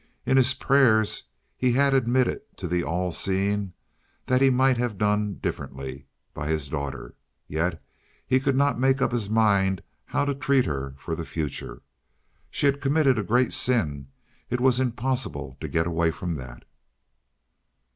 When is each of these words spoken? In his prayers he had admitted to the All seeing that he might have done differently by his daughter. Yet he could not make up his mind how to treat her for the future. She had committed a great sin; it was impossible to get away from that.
In 0.25 0.35
his 0.35 0.55
prayers 0.55 1.25
he 1.55 1.73
had 1.73 1.93
admitted 1.93 2.41
to 2.57 2.67
the 2.67 2.83
All 2.83 3.11
seeing 3.11 3.73
that 4.25 4.41
he 4.41 4.49
might 4.49 4.77
have 4.79 4.97
done 4.97 5.35
differently 5.35 6.07
by 6.33 6.47
his 6.47 6.67
daughter. 6.67 7.13
Yet 7.47 7.79
he 8.25 8.39
could 8.39 8.55
not 8.55 8.79
make 8.79 8.99
up 8.99 9.11
his 9.11 9.29
mind 9.29 9.83
how 10.05 10.25
to 10.25 10.33
treat 10.33 10.65
her 10.65 10.95
for 10.97 11.13
the 11.15 11.23
future. 11.23 11.83
She 12.49 12.65
had 12.65 12.81
committed 12.81 13.19
a 13.19 13.23
great 13.23 13.53
sin; 13.53 14.07
it 14.49 14.59
was 14.59 14.79
impossible 14.79 15.55
to 15.61 15.67
get 15.67 15.85
away 15.85 16.09
from 16.09 16.33
that. 16.37 16.65